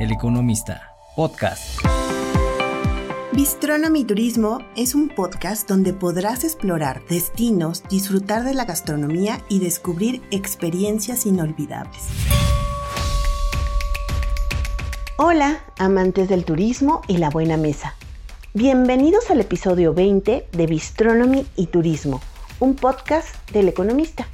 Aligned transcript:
El 0.00 0.12
Economista, 0.12 0.94
podcast. 1.14 1.78
Bistronomy 3.32 4.04
Turismo 4.04 4.60
es 4.74 4.94
un 4.94 5.10
podcast 5.10 5.68
donde 5.68 5.92
podrás 5.92 6.42
explorar 6.42 7.02
destinos, 7.10 7.82
disfrutar 7.90 8.44
de 8.44 8.54
la 8.54 8.64
gastronomía 8.64 9.42
y 9.50 9.58
descubrir 9.58 10.22
experiencias 10.30 11.26
inolvidables. 11.26 12.00
Hola, 15.18 15.60
amantes 15.76 16.30
del 16.30 16.46
turismo 16.46 17.02
y 17.06 17.18
la 17.18 17.28
buena 17.28 17.58
mesa. 17.58 17.94
Bienvenidos 18.54 19.30
al 19.30 19.40
episodio 19.40 19.92
20 19.92 20.46
de 20.50 20.66
Bistronomy 20.66 21.46
y 21.56 21.66
Turismo, 21.66 22.22
un 22.58 22.74
podcast 22.74 23.28
del 23.50 23.68
economista. 23.68 24.26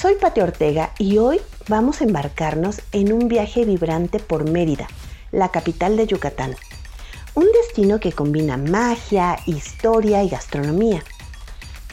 Soy 0.00 0.14
Pati 0.14 0.40
Ortega 0.40 0.92
y 0.96 1.18
hoy 1.18 1.40
vamos 1.66 2.00
a 2.00 2.04
embarcarnos 2.04 2.82
en 2.92 3.12
un 3.12 3.26
viaje 3.26 3.64
vibrante 3.64 4.20
por 4.20 4.48
Mérida, 4.48 4.86
la 5.32 5.48
capital 5.48 5.96
de 5.96 6.06
Yucatán. 6.06 6.54
Un 7.34 7.46
destino 7.46 7.98
que 7.98 8.12
combina 8.12 8.56
magia, 8.56 9.40
historia 9.44 10.22
y 10.22 10.28
gastronomía. 10.28 11.02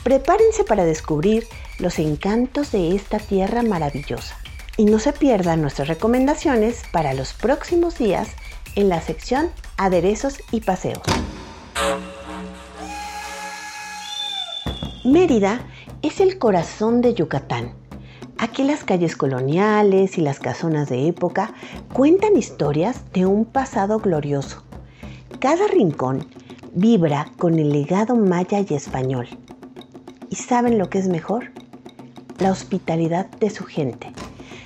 Prepárense 0.03 0.63
para 0.63 0.85
descubrir 0.85 1.47
los 1.79 1.97
encantos 1.97 2.71
de 2.71 2.95
esta 2.95 3.17
tierra 3.17 3.63
maravillosa. 3.63 4.37
Y 4.77 4.85
no 4.85 4.99
se 4.99 5.11
pierdan 5.11 5.63
nuestras 5.63 5.87
recomendaciones 5.87 6.83
para 6.91 7.15
los 7.15 7.33
próximos 7.33 7.97
días 7.97 8.27
en 8.75 8.87
la 8.87 9.01
sección 9.01 9.49
Aderezos 9.77 10.37
y 10.51 10.61
Paseos. 10.61 11.01
Mérida 15.03 15.65
es 16.03 16.19
el 16.19 16.37
corazón 16.37 17.01
de 17.01 17.15
Yucatán. 17.15 17.84
Aquí 18.45 18.61
las 18.61 18.83
calles 18.83 19.15
coloniales 19.15 20.19
y 20.19 20.21
las 20.21 20.39
casonas 20.39 20.87
de 20.87 21.07
época 21.07 21.55
cuentan 21.93 22.37
historias 22.37 23.01
de 23.11 23.25
un 23.25 23.43
pasado 23.43 23.97
glorioso. 23.97 24.61
Cada 25.39 25.67
rincón 25.67 26.27
vibra 26.71 27.31
con 27.39 27.57
el 27.57 27.71
legado 27.71 28.15
maya 28.15 28.59
y 28.59 28.75
español. 28.75 29.27
¿Y 30.29 30.35
saben 30.35 30.77
lo 30.77 30.91
que 30.91 30.99
es 30.99 31.07
mejor? 31.07 31.53
La 32.37 32.51
hospitalidad 32.51 33.25
de 33.31 33.49
su 33.49 33.63
gente. 33.63 34.13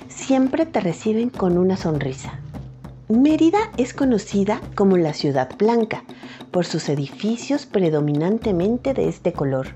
Siempre 0.08 0.66
te 0.66 0.80
reciben 0.80 1.30
con 1.30 1.56
una 1.56 1.78
sonrisa. 1.78 2.38
Mérida 3.08 3.70
es 3.78 3.94
conocida 3.94 4.60
como 4.74 4.98
la 4.98 5.14
Ciudad 5.14 5.56
Blanca 5.56 6.04
por 6.50 6.66
sus 6.66 6.90
edificios 6.90 7.64
predominantemente 7.64 8.92
de 8.92 9.08
este 9.08 9.32
color. 9.32 9.68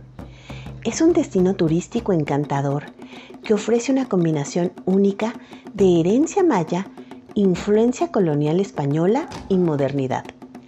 Es 0.84 1.00
un 1.00 1.14
destino 1.14 1.54
turístico 1.54 2.12
encantador 2.12 2.93
que 3.42 3.54
ofrece 3.54 3.92
una 3.92 4.08
combinación 4.08 4.72
única 4.84 5.34
de 5.72 6.00
herencia 6.00 6.42
maya, 6.42 6.86
influencia 7.34 8.08
colonial 8.08 8.60
española 8.60 9.28
y 9.48 9.58
modernidad. 9.58 10.24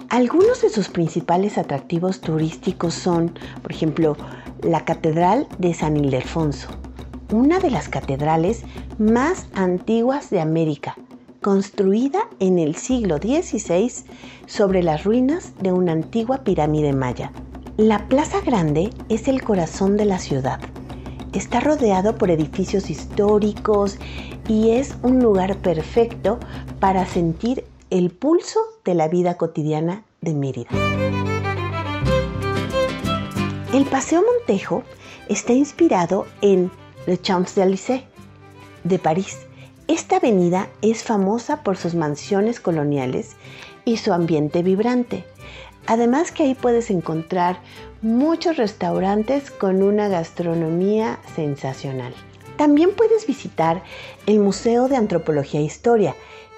Algunos 0.08 0.62
de 0.62 0.70
sus 0.70 0.88
principales 0.88 1.58
atractivos 1.58 2.20
turísticos 2.20 2.94
son, 2.94 3.32
por 3.62 3.72
ejemplo, 3.72 4.16
la 4.62 4.84
Catedral 4.84 5.48
de 5.58 5.74
San 5.74 5.96
Ildefonso, 5.96 6.68
una 7.32 7.58
de 7.58 7.70
las 7.70 7.88
catedrales 7.88 8.62
más 8.98 9.48
antiguas 9.54 10.30
de 10.30 10.40
América, 10.40 10.96
construida 11.42 12.28
en 12.40 12.58
el 12.58 12.76
siglo 12.76 13.18
XVI 13.18 13.92
sobre 14.46 14.82
las 14.82 15.04
ruinas 15.04 15.52
de 15.60 15.72
una 15.72 15.92
antigua 15.92 16.44
pirámide 16.44 16.92
maya. 16.92 17.32
La 17.76 18.08
Plaza 18.08 18.40
Grande 18.40 18.90
es 19.08 19.28
el 19.28 19.42
corazón 19.42 19.96
de 19.96 20.06
la 20.06 20.18
ciudad. 20.18 20.60
Está 21.36 21.60
rodeado 21.60 22.16
por 22.16 22.30
edificios 22.30 22.88
históricos 22.88 23.98
y 24.48 24.70
es 24.70 24.96
un 25.02 25.22
lugar 25.22 25.58
perfecto 25.58 26.40
para 26.80 27.04
sentir 27.04 27.66
el 27.90 28.10
pulso 28.10 28.58
de 28.86 28.94
la 28.94 29.06
vida 29.08 29.36
cotidiana 29.36 30.02
de 30.22 30.32
Mérida. 30.32 30.70
El 33.74 33.84
Paseo 33.84 34.22
Montejo 34.22 34.82
está 35.28 35.52
inspirado 35.52 36.24
en 36.40 36.70
Le 37.06 37.20
Champs-Élysées 37.20 38.04
de 38.84 38.98
París. 38.98 39.40
Esta 39.88 40.16
avenida 40.16 40.70
es 40.80 41.04
famosa 41.04 41.62
por 41.62 41.76
sus 41.76 41.94
mansiones 41.94 42.60
coloniales 42.60 43.36
y 43.84 43.98
su 43.98 44.14
ambiente 44.14 44.62
vibrante. 44.62 45.26
Además 45.86 46.32
que 46.32 46.42
ahí 46.42 46.54
puedes 46.54 46.90
encontrar 46.90 47.60
muchos 48.02 48.56
restaurantes 48.56 49.50
con 49.50 49.82
una 49.82 50.08
gastronomía 50.08 51.18
sensacional. 51.34 52.12
También 52.56 52.94
puedes 52.94 53.26
visitar 53.26 53.82
el 54.26 54.40
Museo 54.40 54.88
de 54.88 54.96
Antropología 54.96 55.60
e 55.60 55.64
Historia, 55.64 56.14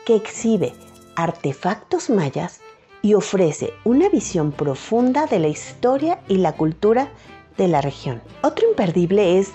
que 0.07 0.17
exhibe 0.17 0.73
artefactos 1.17 2.09
mayas 2.09 2.61
y 3.03 3.15
ofrece 3.15 3.73
una 3.85 4.09
visión 4.09 4.53
profunda 4.53 5.27
de 5.27 5.41
la 5.41 5.49
historia 5.49 6.21
y 6.29 6.37
la 6.37 6.53
cultura 6.53 7.09
de 7.57 7.69
la 7.69 7.81
región. 7.81 8.23
Otro 8.43 8.69
imperdible 8.69 9.39
es 9.39 9.51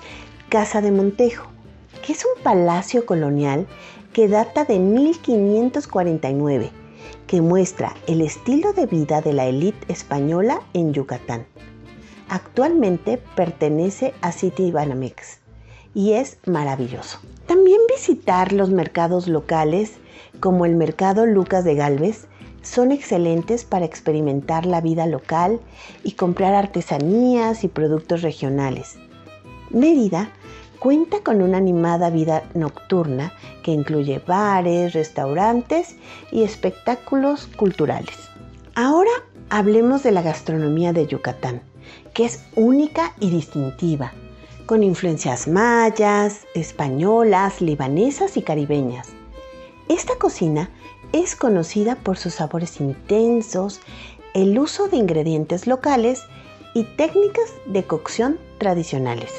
Casa 0.49 0.81
de 0.81 0.91
Montejo, 0.91 1.47
que 2.05 2.13
es 2.13 2.25
un 2.25 2.43
palacio 2.43 3.05
colonial 3.05 3.65
que 4.11 4.27
data 4.27 4.65
de 4.65 4.77
1549 4.77 6.82
que 7.33 7.41
muestra 7.41 7.95
el 8.05 8.21
estilo 8.21 8.73
de 8.73 8.85
vida 8.85 9.19
de 9.19 9.33
la 9.33 9.47
élite 9.47 9.91
española 9.91 10.61
en 10.75 10.93
Yucatán. 10.93 11.47
Actualmente 12.29 13.19
pertenece 13.35 14.13
a 14.21 14.31
City 14.31 14.69
Banamex 14.69 15.39
y 15.95 16.11
es 16.11 16.37
maravilloso. 16.45 17.17
También 17.47 17.79
visitar 17.89 18.53
los 18.53 18.69
mercados 18.69 19.27
locales 19.27 19.93
como 20.39 20.67
el 20.67 20.75
Mercado 20.75 21.25
Lucas 21.25 21.63
de 21.63 21.73
Galvez 21.73 22.27
son 22.61 22.91
excelentes 22.91 23.65
para 23.65 23.85
experimentar 23.85 24.67
la 24.67 24.79
vida 24.79 25.07
local 25.07 25.59
y 26.03 26.11
comprar 26.11 26.53
artesanías 26.53 27.63
y 27.63 27.67
productos 27.67 28.21
regionales. 28.21 28.99
Mérida 29.71 30.29
cuenta 30.83 31.21
con 31.21 31.41
una 31.41 31.59
animada 31.59 32.09
vida 32.09 32.43
nocturna 32.55 33.31
que 33.63 33.71
incluye 33.71 34.19
bares, 34.19 34.91
restaurantes 34.91 35.95
y 36.29 36.43
espectáculos 36.43 37.47
culturales. 37.55 38.17
Ahora 38.75 39.11
hablemos 39.49 40.03
de 40.03 40.11
la 40.11 40.21
gastronomía 40.21 40.91
de 40.91 41.07
Yucatán, 41.07 41.61
que 42.13 42.25
es 42.25 42.43
única 42.57 43.13
y 43.21 43.29
distintiva, 43.29 44.11
con 44.65 44.83
influencias 44.83 45.47
mayas, 45.47 46.41
españolas, 46.53 47.61
libanesas 47.61 48.35
y 48.35 48.41
caribeñas. 48.41 49.07
Esta 49.87 50.17
cocina 50.17 50.69
es 51.13 51.37
conocida 51.37 51.95
por 51.95 52.17
sus 52.17 52.33
sabores 52.33 52.81
intensos, 52.81 53.79
el 54.33 54.59
uso 54.59 54.89
de 54.89 54.97
ingredientes 54.97 55.65
locales 55.65 56.23
y 56.73 56.83
técnicas 56.83 57.53
de 57.67 57.85
cocción 57.85 58.37
tradicionales. 58.57 59.31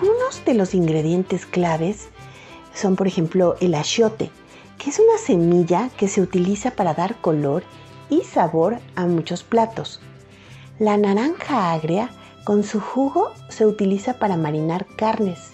Algunos 0.00 0.42
de 0.46 0.54
los 0.54 0.72
ingredientes 0.72 1.44
claves 1.44 2.08
son, 2.72 2.96
por 2.96 3.06
ejemplo, 3.06 3.56
el 3.60 3.74
achiote, 3.74 4.30
que 4.78 4.88
es 4.88 4.98
una 4.98 5.18
semilla 5.18 5.90
que 5.98 6.08
se 6.08 6.22
utiliza 6.22 6.70
para 6.70 6.94
dar 6.94 7.20
color 7.20 7.64
y 8.08 8.22
sabor 8.22 8.78
a 8.96 9.04
muchos 9.04 9.42
platos. 9.42 10.00
La 10.78 10.96
naranja 10.96 11.74
agria, 11.74 12.08
con 12.44 12.64
su 12.64 12.80
jugo, 12.80 13.30
se 13.50 13.66
utiliza 13.66 14.14
para 14.14 14.38
marinar 14.38 14.86
carnes. 14.96 15.50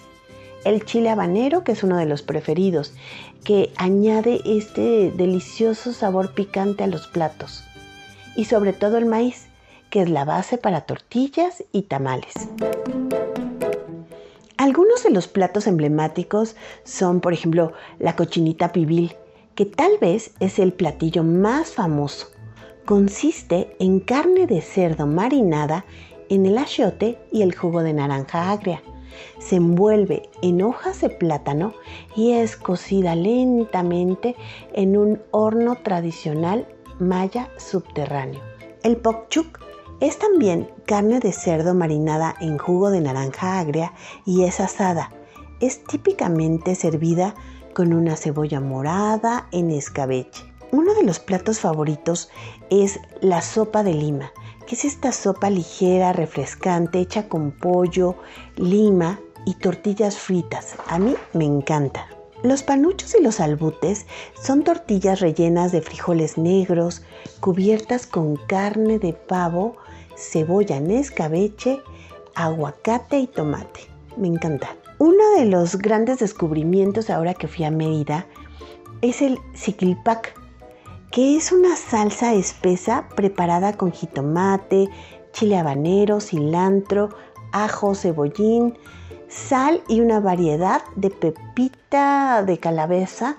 El 0.63 0.85
chile 0.85 1.09
habanero, 1.09 1.65
que 1.65 1.73
es 1.73 1.83
uno 1.83 1.97
de 1.97 2.05
los 2.05 2.21
preferidos, 2.21 2.93
que 3.43 3.73
añade 3.75 4.39
este 4.45 5.11
delicioso 5.11 5.91
sabor 5.91 6.33
picante 6.33 6.85
a 6.85 6.87
los 6.87 7.07
platos. 7.07 7.65
Y 8.37 8.45
sobre 8.45 8.71
todo 8.71 8.97
el 8.97 9.07
maíz, 9.07 9.47
que 9.89 10.03
es 10.03 10.09
la 10.09 10.23
base 10.23 10.57
para 10.57 10.81
tortillas 10.85 11.65
y 11.73 11.81
tamales. 11.81 12.33
Algunos 14.67 15.01
de 15.03 15.11
los 15.11 15.29
platos 15.29 15.65
emblemáticos 15.65 16.57
son, 16.83 17.21
por 17.21 17.31
ejemplo, 17.31 17.71
la 17.99 18.17
cochinita 18.17 18.73
pibil, 18.73 19.15
que 19.55 19.63
tal 19.63 19.93
vez 20.01 20.31
es 20.41 20.59
el 20.59 20.73
platillo 20.73 21.23
más 21.23 21.69
famoso. 21.69 22.27
Consiste 22.83 23.77
en 23.79 24.01
carne 24.01 24.45
de 24.45 24.59
cerdo 24.59 25.07
marinada 25.07 25.85
en 26.27 26.45
el 26.45 26.57
achiote 26.57 27.17
y 27.31 27.43
el 27.43 27.55
jugo 27.55 27.81
de 27.81 27.93
naranja 27.93 28.51
agria. 28.51 28.83
Se 29.39 29.55
envuelve 29.55 30.23
en 30.41 30.61
hojas 30.61 30.99
de 30.99 31.11
plátano 31.11 31.73
y 32.13 32.33
es 32.33 32.57
cocida 32.57 33.15
lentamente 33.15 34.35
en 34.73 34.97
un 34.97 35.21
horno 35.31 35.77
tradicional 35.77 36.67
maya 36.99 37.49
subterráneo. 37.55 38.41
El 38.83 38.97
pokchuk 38.97 39.61
es 39.99 40.19
también 40.19 40.69
carne 40.85 41.19
de 41.19 41.31
cerdo 41.31 41.73
marinada 41.73 42.35
en 42.39 42.57
jugo 42.57 42.91
de 42.91 43.01
naranja 43.01 43.59
agria 43.59 43.93
y 44.25 44.43
es 44.43 44.59
asada. 44.59 45.11
Es 45.59 45.83
típicamente 45.83 46.75
servida 46.75 47.33
con 47.73 47.93
una 47.93 48.15
cebolla 48.15 48.59
morada 48.59 49.47
en 49.51 49.71
escabeche. 49.71 50.43
Uno 50.71 50.93
de 50.93 51.03
los 51.03 51.19
platos 51.19 51.59
favoritos 51.59 52.29
es 52.69 52.99
la 53.21 53.41
sopa 53.41 53.83
de 53.83 53.93
lima, 53.93 54.31
que 54.67 54.75
es 54.75 54.85
esta 54.85 55.11
sopa 55.11 55.49
ligera, 55.49 56.13
refrescante, 56.13 56.99
hecha 56.99 57.27
con 57.27 57.51
pollo, 57.51 58.15
lima 58.55 59.19
y 59.45 59.55
tortillas 59.55 60.17
fritas. 60.17 60.75
A 60.87 60.99
mí 60.99 61.15
me 61.33 61.45
encanta. 61.45 62.07
Los 62.43 62.61
panuchos 62.61 63.15
y 63.19 63.23
los 63.23 63.39
albutes 63.39 64.05
son 64.39 64.63
tortillas 64.63 65.21
rellenas 65.21 65.71
de 65.71 65.81
frijoles 65.81 66.37
negros, 66.37 67.01
cubiertas 67.39 68.05
con 68.05 68.35
carne 68.35 68.99
de 68.99 69.13
pavo, 69.13 69.75
cebolla 70.17 70.77
en 70.77 70.91
escabeche, 70.91 71.81
aguacate 72.35 73.19
y 73.19 73.27
tomate. 73.27 73.81
Me 74.17 74.27
encanta. 74.27 74.75
Uno 74.99 75.23
de 75.37 75.45
los 75.45 75.77
grandes 75.77 76.19
descubrimientos 76.19 77.09
ahora 77.09 77.35
que 77.35 77.47
fui 77.47 77.65
a 77.65 77.71
Mérida 77.71 78.25
es 79.01 79.21
el 79.21 79.37
siquilpac, 79.53 80.33
que 81.11 81.37
es 81.37 81.51
una 81.51 81.75
salsa 81.75 82.33
espesa 82.33 83.07
preparada 83.15 83.73
con 83.73 83.91
jitomate, 83.91 84.89
chile 85.33 85.57
habanero, 85.57 86.19
cilantro, 86.19 87.09
ajo, 87.51 87.93
cebollín, 87.93 88.77
sal 89.27 89.83
y 89.87 90.01
una 90.01 90.19
variedad 90.19 90.81
de 90.95 91.11
pepita 91.11 92.43
de 92.43 92.57
calabaza, 92.57 93.37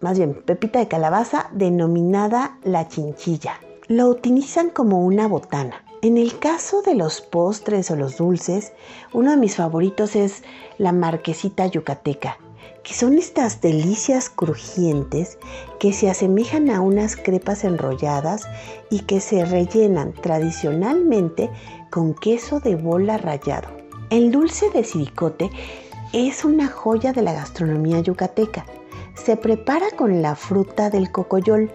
más 0.00 0.16
bien 0.16 0.34
pepita 0.34 0.78
de 0.78 0.88
calabaza 0.88 1.50
denominada 1.52 2.58
la 2.62 2.88
chinchilla. 2.88 3.60
Lo 3.88 4.08
utilizan 4.08 4.68
como 4.68 5.02
una 5.02 5.26
botana. 5.26 5.82
En 6.02 6.18
el 6.18 6.38
caso 6.38 6.82
de 6.82 6.94
los 6.94 7.22
postres 7.22 7.90
o 7.90 7.96
los 7.96 8.18
dulces, 8.18 8.72
uno 9.14 9.30
de 9.30 9.38
mis 9.38 9.56
favoritos 9.56 10.14
es 10.14 10.42
la 10.76 10.92
marquesita 10.92 11.66
yucateca, 11.66 12.36
que 12.84 12.92
son 12.92 13.16
estas 13.16 13.62
delicias 13.62 14.28
crujientes 14.28 15.38
que 15.80 15.94
se 15.94 16.10
asemejan 16.10 16.68
a 16.68 16.82
unas 16.82 17.16
crepas 17.16 17.64
enrolladas 17.64 18.46
y 18.90 19.00
que 19.00 19.22
se 19.22 19.46
rellenan 19.46 20.12
tradicionalmente 20.12 21.48
con 21.90 22.12
queso 22.12 22.60
de 22.60 22.76
bola 22.76 23.16
rallado. 23.16 23.68
El 24.10 24.30
dulce 24.30 24.68
de 24.68 24.84
siricote 24.84 25.50
es 26.12 26.44
una 26.44 26.68
joya 26.68 27.14
de 27.14 27.22
la 27.22 27.32
gastronomía 27.32 28.00
yucateca. 28.00 28.66
Se 29.14 29.38
prepara 29.38 29.86
con 29.96 30.20
la 30.20 30.36
fruta 30.36 30.90
del 30.90 31.10
cocoyol, 31.10 31.72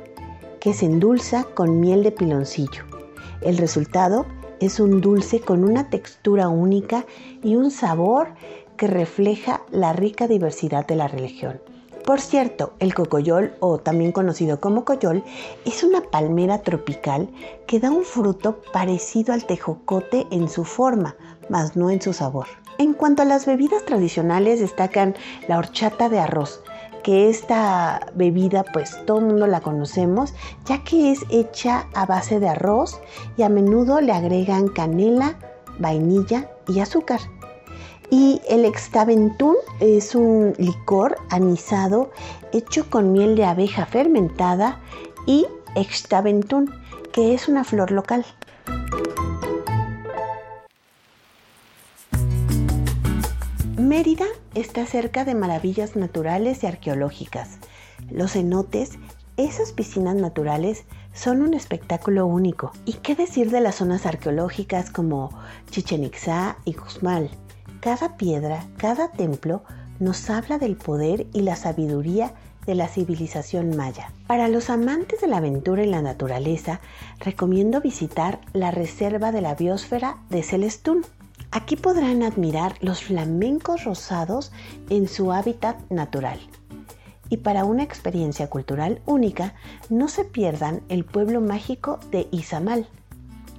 que 0.64 0.74
se 0.74 0.86
endulza 0.86 1.44
con 1.44 1.82
miel 1.82 2.04
de 2.04 2.12
piloncillo. 2.12 2.86
El 3.42 3.58
resultado 3.58 4.26
es 4.62 4.80
un 4.80 5.02
dulce 5.02 5.42
con 5.42 5.66
una 5.66 5.90
textura 5.90 6.48
única 6.48 7.06
y 7.44 7.58
un 7.58 7.70
sabor 7.70 8.30
que 8.78 8.88
refleja 8.88 9.64
la 9.72 9.92
rica 9.92 10.26
diversidad 10.26 10.88
de 10.88 10.96
la 10.96 11.10
religión. 11.10 11.60
Por 12.06 12.22
cierto, 12.22 12.72
el 12.80 12.94
cocoyol, 12.94 13.56
o 13.60 13.78
también 13.78 14.14
conocido 14.14 14.62
como 14.62 14.86
coyol, 14.86 15.26
es 15.66 15.84
una 15.84 16.02
palmera 16.02 16.62
tropical 16.62 17.28
que 17.68 17.82
da 17.82 17.92
un 17.92 18.06
fruto 18.06 18.62
parecido 18.72 19.34
al 19.34 19.46
tejocote 19.46 20.28
en 20.32 20.48
su 20.48 20.64
forma, 20.64 21.18
mas 21.50 21.76
no 21.76 21.90
en 21.90 22.02
su 22.02 22.14
sabor. 22.14 22.48
En 22.78 22.94
cuanto 22.94 23.22
a 23.22 23.26
las 23.26 23.46
bebidas 23.46 23.84
tradicionales, 23.84 24.62
destacan 24.62 25.14
la 25.50 25.58
horchata 25.58 26.08
de 26.08 26.20
arroz, 26.20 26.62
que 27.04 27.30
esta 27.30 28.08
bebida 28.16 28.64
pues 28.74 28.98
todo 29.06 29.20
el 29.20 29.26
mundo 29.26 29.48
la 29.48 29.62
conocemos, 29.62 30.34
ya 30.66 30.84
que 30.84 31.12
es 31.12 31.20
hecha 31.30 31.88
a 31.94 32.06
base 32.06 32.40
de 32.40 32.50
arroz 32.50 33.00
y 33.38 33.44
a 33.44 33.50
menudo 33.50 34.02
le 34.02 34.14
agregan 34.14 34.70
canela, 34.70 35.38
vainilla 35.80 36.50
y 36.68 36.80
azúcar. 36.80 37.20
Y 38.10 38.42
el 38.48 38.66
extaventún 38.66 39.56
es 39.80 40.16
un 40.16 40.54
licor 40.58 41.18
anisado 41.30 42.12
hecho 42.52 42.90
con 42.90 43.12
miel 43.12 43.36
de 43.36 43.46
abeja 43.46 43.86
fermentada 43.86 44.80
y 45.26 45.46
extaventún, 45.76 46.74
que 47.12 47.34
es 47.34 47.48
una 47.48 47.64
flor 47.64 47.92
local. 47.92 48.26
Mérida 53.84 54.28
está 54.56 54.86
cerca 54.86 55.26
de 55.26 55.36
maravillas 55.36 55.98
naturales 55.98 56.64
y 56.64 56.68
arqueológicas. 56.68 57.58
Los 58.10 58.32
cenotes, 58.32 58.92
esas 59.36 59.74
piscinas 59.74 60.16
naturales, 60.16 60.86
son 61.12 61.42
un 61.42 61.54
espectáculo 61.54 62.26
único. 62.26 62.72
¿Y 62.86 62.94
qué 62.94 63.14
decir 63.14 63.52
de 63.52 63.60
las 63.60 63.76
zonas 63.76 64.06
arqueológicas 64.06 64.90
como 64.90 65.38
Chichen 65.70 66.06
Itzá 66.06 66.56
y 66.64 66.72
Guzmal? 66.72 67.30
Cada 67.82 68.16
piedra, 68.16 68.66
cada 68.78 69.12
templo 69.12 69.66
nos 70.00 70.30
habla 70.30 70.60
del 70.60 70.78
poder 70.78 71.28
y 71.34 71.42
la 71.42 71.58
sabiduría 71.58 72.32
de 72.66 72.76
la 72.76 72.88
civilización 72.88 73.76
maya. 73.76 74.14
Para 74.28 74.48
los 74.48 74.70
amantes 74.70 75.20
de 75.20 75.28
la 75.28 75.38
aventura 75.38 75.84
y 75.84 75.90
la 75.90 76.02
naturaleza, 76.02 76.80
recomiendo 77.20 77.82
visitar 77.82 78.40
la 78.54 78.72
Reserva 78.72 79.34
de 79.34 79.42
la 79.42 79.56
Biosfera 79.56 80.20
de 80.30 80.42
Celestún. 80.42 81.06
Aquí 81.56 81.76
podrán 81.76 82.24
admirar 82.24 82.78
los 82.82 83.04
flamencos 83.04 83.84
rosados 83.84 84.52
en 84.90 85.08
su 85.08 85.32
hábitat 85.32 85.80
natural. 85.92 86.40
Y 87.30 87.38
para 87.38 87.64
una 87.64 87.84
experiencia 87.84 88.50
cultural 88.50 89.04
única, 89.06 89.54
no 89.88 90.08
se 90.08 90.26
pierdan 90.26 90.82
el 90.90 91.06
pueblo 91.06 91.42
mágico 91.42 92.00
de 92.10 92.28
Izamal, 92.32 92.88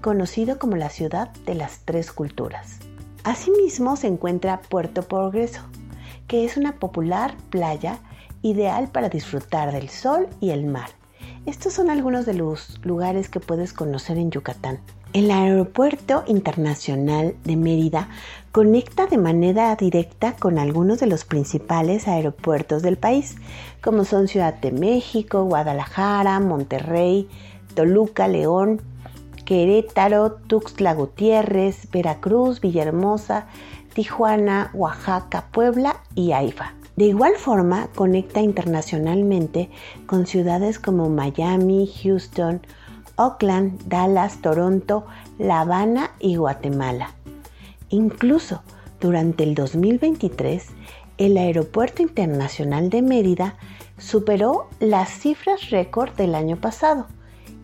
conocido 0.00 0.58
como 0.58 0.74
la 0.74 0.90
ciudad 0.90 1.30
de 1.46 1.54
las 1.54 1.82
tres 1.84 2.10
culturas. 2.10 2.80
Asimismo 3.22 3.94
se 3.94 4.08
encuentra 4.08 4.60
Puerto 4.62 5.02
Progreso, 5.02 5.60
que 6.26 6.44
es 6.44 6.56
una 6.56 6.80
popular 6.80 7.36
playa 7.48 8.00
ideal 8.42 8.88
para 8.88 9.08
disfrutar 9.08 9.70
del 9.70 9.88
sol 9.88 10.26
y 10.40 10.50
el 10.50 10.66
mar. 10.66 10.90
Estos 11.46 11.74
son 11.74 11.90
algunos 11.90 12.26
de 12.26 12.34
los 12.34 12.84
lugares 12.84 13.28
que 13.28 13.38
puedes 13.38 13.72
conocer 13.72 14.18
en 14.18 14.32
Yucatán. 14.32 14.80
El 15.14 15.30
Aeropuerto 15.30 16.24
Internacional 16.26 17.36
de 17.44 17.54
Mérida 17.54 18.08
conecta 18.50 19.06
de 19.06 19.16
manera 19.16 19.76
directa 19.76 20.34
con 20.34 20.58
algunos 20.58 20.98
de 20.98 21.06
los 21.06 21.24
principales 21.24 22.08
aeropuertos 22.08 22.82
del 22.82 22.96
país, 22.96 23.36
como 23.80 24.04
son 24.04 24.26
Ciudad 24.26 24.54
de 24.54 24.72
México, 24.72 25.44
Guadalajara, 25.44 26.40
Monterrey, 26.40 27.28
Toluca, 27.76 28.26
León, 28.26 28.82
Querétaro, 29.44 30.32
Tuxtla 30.32 30.94
Gutiérrez, 30.94 31.88
Veracruz, 31.92 32.60
Villahermosa, 32.60 33.46
Tijuana, 33.94 34.72
Oaxaca, 34.74 35.44
Puebla 35.52 36.00
y 36.16 36.32
Haifa. 36.32 36.74
De 36.96 37.04
igual 37.04 37.34
forma, 37.36 37.86
conecta 37.94 38.40
internacionalmente 38.40 39.70
con 40.06 40.26
ciudades 40.26 40.80
como 40.80 41.08
Miami, 41.08 41.88
Houston, 42.02 42.62
Oakland, 43.16 43.82
Dallas, 43.86 44.40
Toronto, 44.40 45.06
La 45.38 45.60
Habana 45.60 46.10
y 46.18 46.36
Guatemala. 46.36 47.14
Incluso 47.90 48.62
durante 49.00 49.44
el 49.44 49.54
2023, 49.54 50.66
el 51.18 51.36
Aeropuerto 51.36 52.02
Internacional 52.02 52.90
de 52.90 53.02
Mérida 53.02 53.54
superó 53.98 54.68
las 54.80 55.10
cifras 55.10 55.70
récord 55.70 56.12
del 56.14 56.34
año 56.34 56.56
pasado 56.56 57.06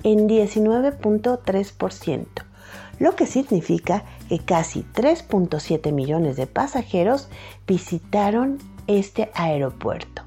en 0.03 0.29
19.3%, 0.29 2.27
lo 2.99 3.17
que 3.17 3.27
significa 3.27 4.05
que 4.29 4.39
casi 4.39 4.85
3.7 4.95 5.93
millones 5.93 6.37
de 6.37 6.47
pasajeros 6.47 7.29
visitaron 7.67 8.59
este 8.87 9.31
aeropuerto. 9.35 10.23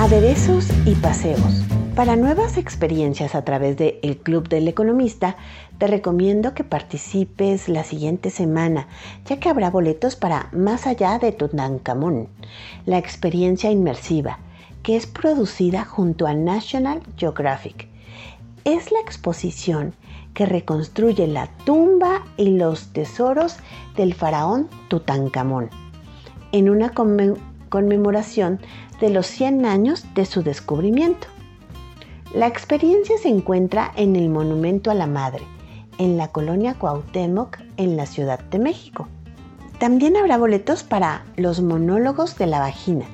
Aderezos 0.00 0.68
y 0.86 0.94
paseos. 0.94 1.64
Para 1.96 2.14
nuevas 2.14 2.56
experiencias 2.56 3.34
a 3.34 3.44
través 3.44 3.76
de 3.76 3.98
El 4.04 4.18
Club 4.18 4.48
del 4.48 4.68
Economista, 4.68 5.34
te 5.78 5.88
recomiendo 5.88 6.54
que 6.54 6.62
participes 6.62 7.68
la 7.68 7.82
siguiente 7.82 8.30
semana, 8.30 8.86
ya 9.26 9.40
que 9.40 9.48
habrá 9.48 9.70
boletos 9.70 10.14
para 10.14 10.50
Más 10.52 10.86
allá 10.86 11.18
de 11.18 11.32
Tutankamón, 11.32 12.28
la 12.86 12.96
experiencia 12.96 13.72
inmersiva 13.72 14.38
que 14.84 14.94
es 14.94 15.08
producida 15.08 15.84
junto 15.84 16.28
a 16.28 16.32
National 16.32 17.02
Geographic. 17.16 17.88
Es 18.64 18.92
la 18.92 19.00
exposición 19.00 19.94
que 20.32 20.46
reconstruye 20.46 21.26
la 21.26 21.48
tumba 21.64 22.22
y 22.36 22.50
los 22.50 22.92
tesoros 22.92 23.56
del 23.96 24.14
faraón 24.14 24.68
Tutankamón 24.86 25.70
en 26.52 26.70
una 26.70 26.90
de 27.70 29.10
los 29.10 29.26
100 29.26 29.66
años 29.66 30.06
de 30.14 30.24
su 30.24 30.42
descubrimiento. 30.42 31.26
La 32.34 32.46
experiencia 32.46 33.16
se 33.18 33.28
encuentra 33.28 33.92
en 33.96 34.16
el 34.16 34.28
Monumento 34.28 34.90
a 34.90 34.94
la 34.94 35.06
Madre, 35.06 35.44
en 35.98 36.16
la 36.16 36.28
colonia 36.28 36.74
Cuauhtémoc, 36.74 37.58
en 37.76 37.96
la 37.96 38.06
Ciudad 38.06 38.40
de 38.40 38.58
México. 38.58 39.08
También 39.78 40.16
habrá 40.16 40.38
boletos 40.38 40.82
para 40.82 41.24
los 41.36 41.62
monólogos 41.62 42.36
de 42.36 42.46
la 42.46 42.58
vagina, 42.58 43.04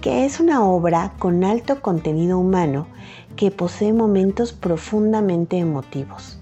que 0.00 0.24
es 0.24 0.40
una 0.40 0.64
obra 0.64 1.14
con 1.18 1.44
alto 1.44 1.80
contenido 1.80 2.38
humano 2.38 2.88
que 3.36 3.50
posee 3.50 3.92
momentos 3.92 4.52
profundamente 4.52 5.58
emotivos. 5.58 6.38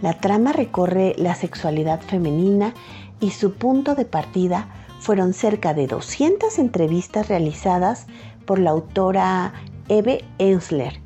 La 0.00 0.20
trama 0.20 0.52
recorre 0.52 1.14
la 1.16 1.34
sexualidad 1.34 2.00
femenina 2.00 2.74
y 3.20 3.30
su 3.30 3.54
punto 3.54 3.94
de 3.94 4.04
partida 4.04 4.68
fueron 5.04 5.34
cerca 5.34 5.74
de 5.74 5.86
200 5.86 6.58
entrevistas 6.58 7.28
realizadas 7.28 8.06
por 8.46 8.58
la 8.58 8.70
autora 8.70 9.52
Eve 9.88 10.24
Ensler, 10.38 10.98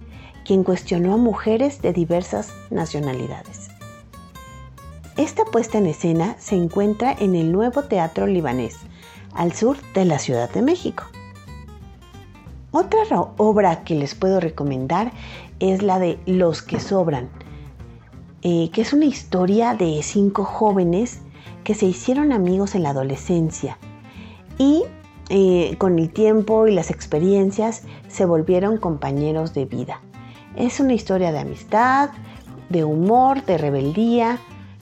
quien 0.47 0.63
cuestionó 0.63 1.15
a 1.15 1.17
mujeres 1.17 1.83
de 1.83 1.93
diversas 1.93 2.53
nacionalidades. 2.71 3.71
Esta 5.17 5.45
puesta 5.45 5.79
en 5.79 5.87
escena 5.87 6.37
se 6.39 6.55
encuentra 6.55 7.13
en 7.19 7.35
el 7.35 7.51
nuevo 7.51 7.83
Teatro 7.83 8.29
Libanés, 8.29 8.77
al 9.35 9.53
sur 9.53 9.77
de 9.95 10.05
la 10.05 10.21
Ciudad 10.21 10.49
de 10.49 10.63
México. 10.63 11.03
Otra 12.71 13.01
obra 13.37 13.83
que 13.83 13.97
les 13.97 14.15
puedo 14.15 14.39
recomendar 14.39 15.11
es 15.59 15.83
la 15.83 15.99
de 15.99 16.21
Los 16.25 16.63
que 16.63 16.79
Sobran, 16.79 17.29
eh, 18.43 18.71
que 18.71 18.83
es 18.83 18.93
una 18.93 19.07
historia 19.07 19.75
de 19.75 20.01
cinco 20.05 20.45
jóvenes 20.45 21.19
que 21.65 21.75
se 21.75 21.87
hicieron 21.87 22.31
amigos 22.31 22.77
en 22.77 22.85
la 22.85 22.91
adolescencia 22.91 23.77
y 24.59 24.85
eh, 25.31 25.77
con 25.79 25.99
el 25.99 26.11
tiempo 26.11 26.67
y 26.67 26.75
las 26.75 26.91
experiencias 26.91 27.83
se 28.09 28.25
volvieron 28.25 28.79
compañeros 28.79 29.55
de 29.55 29.65
vida. 29.65 30.01
Es 30.57 30.81
una 30.81 30.95
historia 30.95 31.33
de 31.33 31.39
amistad, 31.39 32.11
de 32.69 32.85
humor, 32.85 33.45
de 33.45 33.59
rebeldía, 33.59 34.39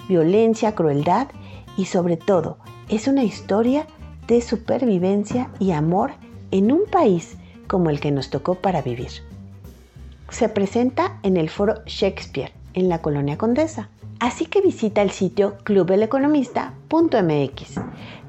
violencia, 0.08 0.74
crueldad 0.74 1.28
y 1.76 1.86
sobre 1.86 2.16
todo 2.16 2.58
es 2.88 3.08
una 3.08 3.24
historia 3.24 3.86
de 4.26 4.40
supervivencia 4.40 5.50
y 5.58 5.72
amor 5.72 6.12
en 6.50 6.72
un 6.72 6.86
país 6.86 7.36
como 7.66 7.90
el 7.90 8.00
que 8.00 8.12
nos 8.12 8.30
tocó 8.30 8.54
para 8.54 8.80
vivir. 8.82 9.10
Se 10.30 10.48
presenta 10.48 11.18
en 11.22 11.36
el 11.36 11.50
foro 11.50 11.84
Shakespeare 11.86 12.52
en 12.74 12.88
la 12.88 13.00
colonia 13.00 13.38
Condesa. 13.38 13.88
Así 14.18 14.46
que 14.46 14.60
visita 14.60 15.02
el 15.02 15.10
sitio 15.10 15.56
clubeleconomista.mx. 15.64 17.80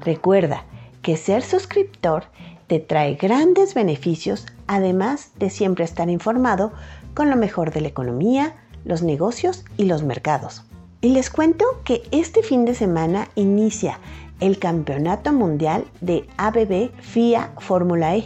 Recuerda 0.04 0.64
que 1.02 1.16
ser 1.16 1.42
suscriptor 1.42 2.24
te 2.66 2.78
trae 2.80 3.14
grandes 3.14 3.74
beneficios, 3.74 4.46
además 4.66 5.32
de 5.38 5.50
siempre 5.50 5.84
estar 5.84 6.08
informado 6.10 6.72
con 7.14 7.30
lo 7.30 7.36
mejor 7.36 7.72
de 7.72 7.80
la 7.80 7.88
economía, 7.88 8.54
los 8.84 9.02
negocios 9.02 9.64
y 9.76 9.84
los 9.84 10.02
mercados. 10.02 10.64
Y 11.00 11.10
les 11.10 11.30
cuento 11.30 11.64
que 11.84 12.02
este 12.10 12.42
fin 12.42 12.64
de 12.64 12.74
semana 12.74 13.28
inicia 13.34 13.98
el 14.40 14.58
Campeonato 14.58 15.32
Mundial 15.32 15.84
de 16.00 16.28
ABB 16.36 16.90
FIA 17.00 17.52
Fórmula 17.58 18.16
E, 18.16 18.24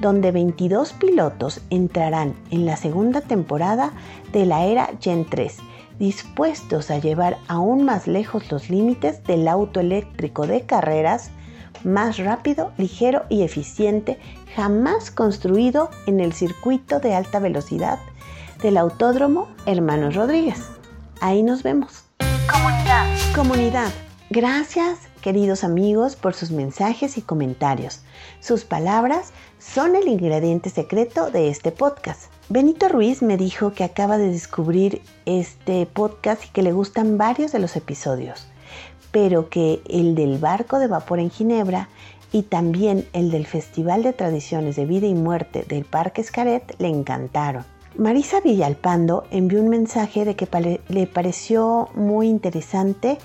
donde 0.00 0.30
22 0.30 0.92
pilotos 0.92 1.60
entrarán 1.70 2.34
en 2.50 2.66
la 2.66 2.76
segunda 2.76 3.20
temporada 3.20 3.92
de 4.32 4.46
la 4.46 4.66
era 4.66 4.90
Gen 5.00 5.24
3, 5.24 5.56
dispuestos 5.98 6.90
a 6.90 6.98
llevar 6.98 7.38
aún 7.48 7.84
más 7.84 8.06
lejos 8.06 8.50
los 8.52 8.70
límites 8.70 9.24
del 9.24 9.48
auto 9.48 9.80
eléctrico 9.80 10.46
de 10.46 10.62
carreras 10.62 11.30
más 11.84 12.18
rápido, 12.18 12.72
ligero 12.78 13.24
y 13.28 13.42
eficiente 13.42 14.18
jamás 14.54 15.10
construido 15.10 15.90
en 16.06 16.20
el 16.20 16.32
circuito 16.32 17.00
de 17.00 17.14
alta 17.14 17.38
velocidad 17.38 17.98
del 18.62 18.76
Autódromo 18.76 19.48
Hermanos 19.66 20.14
Rodríguez. 20.14 20.58
Ahí 21.20 21.42
nos 21.42 21.62
vemos. 21.62 22.04
Comunidad. 22.50 23.06
Comunidad. 23.34 23.90
Gracias, 24.30 24.98
queridos 25.22 25.64
amigos, 25.64 26.16
por 26.16 26.34
sus 26.34 26.50
mensajes 26.50 27.16
y 27.16 27.22
comentarios. 27.22 28.00
Sus 28.40 28.64
palabras 28.64 29.32
son 29.58 29.96
el 29.96 30.06
ingrediente 30.06 30.70
secreto 30.70 31.30
de 31.30 31.48
este 31.48 31.72
podcast. 31.72 32.30
Benito 32.50 32.88
Ruiz 32.88 33.22
me 33.22 33.36
dijo 33.36 33.72
que 33.72 33.84
acaba 33.84 34.18
de 34.18 34.30
descubrir 34.30 35.02
este 35.24 35.86
podcast 35.86 36.44
y 36.44 36.48
que 36.48 36.62
le 36.62 36.72
gustan 36.72 37.16
varios 37.18 37.52
de 37.52 37.58
los 37.58 37.76
episodios, 37.76 38.48
pero 39.10 39.48
que 39.48 39.80
el 39.88 40.14
del 40.14 40.38
barco 40.38 40.78
de 40.78 40.86
vapor 40.86 41.20
en 41.20 41.30
Ginebra 41.30 41.88
y 42.32 42.42
también 42.42 43.06
el 43.12 43.30
del 43.30 43.46
Festival 43.46 44.02
de 44.02 44.12
Tradiciones 44.12 44.76
de 44.76 44.84
Vida 44.86 45.06
y 45.06 45.14
Muerte 45.14 45.64
del 45.66 45.84
Parque 45.84 46.20
Escaret 46.20 46.74
le 46.78 46.88
encantaron. 46.88 47.64
Marisa 47.96 48.40
Villalpando 48.40 49.24
envió 49.30 49.60
un 49.60 49.70
mensaje 49.70 50.24
de 50.24 50.36
que 50.36 50.46
le 50.88 51.06
pareció 51.06 51.88
muy 51.94 52.28
interesante 52.28 53.18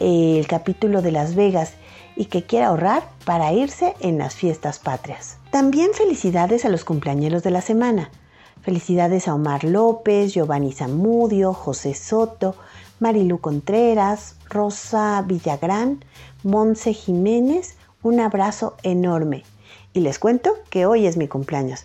eh, 0.00 0.38
el 0.38 0.46
capítulo 0.46 1.00
de 1.00 1.12
Las 1.12 1.34
Vegas 1.34 1.74
y 2.16 2.26
que 2.26 2.42
quiere 2.42 2.66
ahorrar 2.66 3.08
para 3.24 3.52
irse 3.52 3.94
en 4.00 4.18
las 4.18 4.34
fiestas 4.34 4.78
patrias. 4.78 5.38
También 5.50 5.92
felicidades 5.94 6.64
a 6.64 6.68
los 6.68 6.84
cumpleañeros 6.84 7.42
de 7.42 7.50
la 7.50 7.60
semana. 7.60 8.10
Felicidades 8.62 9.28
a 9.28 9.34
Omar 9.34 9.64
López, 9.64 10.34
Giovanni 10.34 10.72
Zamudio, 10.72 11.52
José 11.52 11.94
Soto, 11.94 12.54
Marilu 13.02 13.40
Contreras, 13.40 14.36
Rosa 14.48 15.24
Villagrán, 15.26 16.04
Monse 16.44 16.94
Jiménez. 16.94 17.76
Un 18.00 18.20
abrazo 18.20 18.76
enorme. 18.84 19.42
Y 19.92 20.00
les 20.00 20.20
cuento 20.20 20.54
que 20.70 20.86
hoy 20.86 21.06
es 21.06 21.16
mi 21.16 21.26
cumpleaños. 21.26 21.84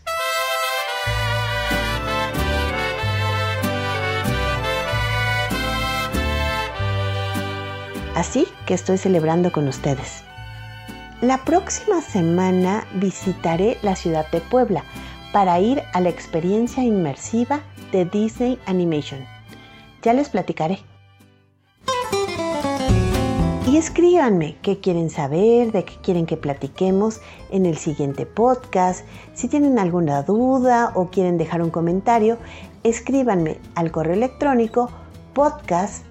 Así 8.14 8.48
que 8.68 8.76
estoy 8.76 9.00
celebrando 9.00 9.52
con 9.52 9.68
ustedes. 9.68 10.24
La 11.22 11.44
próxima 11.46 12.02
semana 12.02 12.86
visitaré 12.94 13.80
la 13.82 13.96
ciudad 13.96 14.30
de 14.30 14.40
Puebla 14.40 14.84
para 15.34 15.60
ir 15.60 15.82
a 15.94 16.00
la 16.00 16.10
experiencia 16.10 16.84
inmersiva 16.84 17.62
de 17.92 18.06
Disney 18.06 18.60
Animation. 18.68 19.26
Ya 20.04 20.14
les 20.14 20.30
platicaré. 20.30 20.78
Escríbanme 23.78 24.58
qué 24.64 24.80
quieren 24.80 25.12
saber, 25.12 25.72
de 25.72 25.86
qué 25.86 25.94
quieren 26.02 26.26
que 26.26 26.36
platiquemos 26.36 27.22
en 27.52 27.68
el 27.68 27.78
siguiente 27.78 28.26
podcast. 28.26 29.06
Si 29.36 29.48
tienen 29.48 29.78
alguna 29.78 30.24
duda 30.24 30.92
o 30.96 31.12
quieren 31.12 31.38
dejar 31.38 31.62
un 31.62 31.70
comentario, 31.70 32.40
escríbanme 32.82 33.60
al 33.76 33.92
correo 33.92 34.16
electrónico 34.16 34.90
podcast 35.36 36.04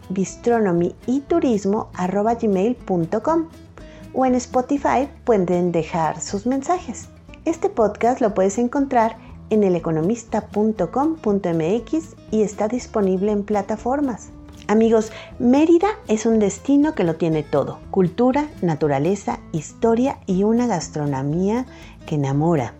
o 4.14 4.24
en 4.24 4.36
Spotify 4.36 5.08
pueden 5.24 5.72
dejar 5.72 6.20
sus 6.20 6.46
mensajes. 6.46 7.08
Este 7.44 7.68
podcast 7.68 8.20
lo 8.20 8.32
puedes 8.32 8.58
encontrar 8.58 9.16
en 9.50 9.64
eleconomista.com.mx 9.64 12.16
y 12.30 12.42
está 12.42 12.68
disponible 12.68 13.32
en 13.32 13.42
plataformas. 13.42 14.28
Amigos, 14.68 15.12
Mérida 15.38 15.86
es 16.08 16.26
un 16.26 16.40
destino 16.40 16.96
que 16.96 17.04
lo 17.04 17.14
tiene 17.14 17.44
todo. 17.44 17.78
Cultura, 17.92 18.48
naturaleza, 18.62 19.38
historia 19.52 20.18
y 20.26 20.42
una 20.42 20.66
gastronomía 20.66 21.66
que 22.04 22.16
enamora. 22.16 22.74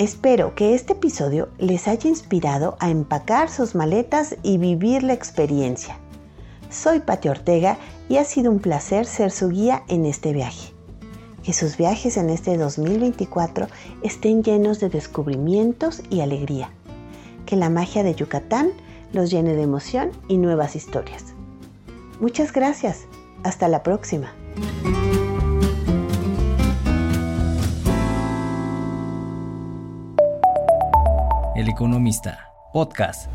Espero 0.00 0.56
que 0.56 0.74
este 0.74 0.94
episodio 0.94 1.48
les 1.58 1.86
haya 1.86 2.10
inspirado 2.10 2.76
a 2.80 2.90
empacar 2.90 3.50
sus 3.50 3.76
maletas 3.76 4.34
y 4.42 4.58
vivir 4.58 5.04
la 5.04 5.12
experiencia. 5.12 5.96
Soy 6.70 6.98
Pati 6.98 7.28
Ortega 7.28 7.78
y 8.08 8.16
ha 8.16 8.24
sido 8.24 8.50
un 8.50 8.58
placer 8.58 9.06
ser 9.06 9.30
su 9.30 9.50
guía 9.50 9.84
en 9.86 10.06
este 10.06 10.32
viaje. 10.32 10.72
Que 11.44 11.52
sus 11.52 11.76
viajes 11.76 12.16
en 12.16 12.30
este 12.30 12.56
2024 12.56 13.68
estén 14.02 14.42
llenos 14.42 14.80
de 14.80 14.88
descubrimientos 14.88 16.02
y 16.10 16.20
alegría. 16.20 16.72
Que 17.46 17.54
la 17.54 17.70
magia 17.70 18.02
de 18.02 18.16
Yucatán 18.16 18.72
los 19.12 19.30
llene 19.30 19.54
de 19.54 19.62
emoción 19.62 20.10
y 20.28 20.38
nuevas 20.38 20.76
historias. 20.76 21.34
Muchas 22.20 22.52
gracias. 22.52 23.06
Hasta 23.44 23.68
la 23.68 23.82
próxima. 23.82 24.32
El 31.56 31.68
Economista, 31.68 32.52
podcast. 32.72 33.30